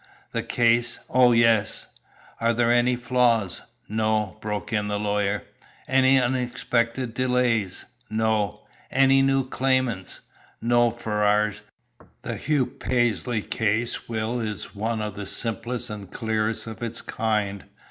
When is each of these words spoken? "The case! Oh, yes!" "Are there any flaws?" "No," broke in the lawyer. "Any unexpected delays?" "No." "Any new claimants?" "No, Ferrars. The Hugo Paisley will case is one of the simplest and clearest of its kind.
"The 0.31 0.41
case! 0.41 0.97
Oh, 1.11 1.31
yes!" 1.31 1.85
"Are 2.39 2.55
there 2.55 2.71
any 2.71 2.95
flaws?" 2.95 3.61
"No," 3.87 4.35
broke 4.41 4.73
in 4.73 4.87
the 4.87 4.97
lawyer. 4.97 5.43
"Any 5.87 6.19
unexpected 6.19 7.13
delays?" 7.13 7.85
"No." 8.09 8.61
"Any 8.89 9.21
new 9.21 9.47
claimants?" 9.47 10.21
"No, 10.59 10.89
Ferrars. 10.89 11.61
The 12.23 12.35
Hugo 12.35 12.71
Paisley 12.71 13.41
will 13.41 13.47
case 13.49 13.99
is 14.09 14.73
one 14.75 15.03
of 15.03 15.15
the 15.15 15.27
simplest 15.27 15.91
and 15.91 16.09
clearest 16.09 16.65
of 16.65 16.81
its 16.81 17.01
kind. 17.03 17.65